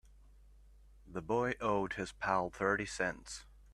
[1.05, 3.45] The boy owed his pal thirty cents.